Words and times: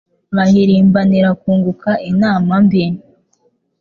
Bahirimbanira 0.35 1.29
kunguka 1.41 1.91
inama 2.09 2.53
mbi 2.65 2.83